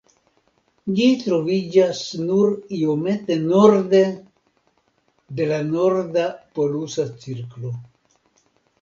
Ĝi 0.99 1.09
troviĝas 1.25 2.01
nur 2.31 2.55
iomete 2.79 3.39
norde 3.45 4.01
de 5.43 5.51
la 5.55 5.63
norda 5.71 6.29
polusa 6.59 7.11
cirklo. 7.25 7.81